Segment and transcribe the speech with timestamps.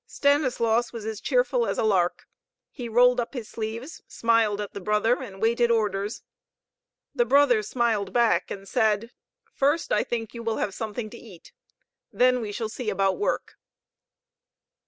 [0.07, 2.25] Stanislaus was as cheerful as a lark.
[2.71, 6.23] He rolled up his sleeves, smiled at the brother, and waited orders.
[7.13, 9.11] The brother smiled back, and said:
[9.53, 11.51] "First, I think you will have something to eat.
[12.11, 13.59] Then we shall see about work."